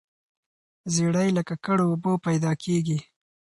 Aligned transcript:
زیړی 0.93 1.29
له 1.37 1.41
ککړو 1.49 1.85
اوبو 1.91 2.13
پیدا 2.27 2.51
کیږي. 2.63 2.99